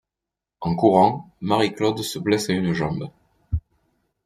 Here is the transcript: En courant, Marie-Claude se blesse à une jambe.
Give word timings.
En 0.61 0.75
courant, 0.75 1.29
Marie-Claude 1.41 2.01
se 2.01 2.17
blesse 2.17 2.49
à 2.49 2.53
une 2.53 2.73
jambe. 2.73 3.11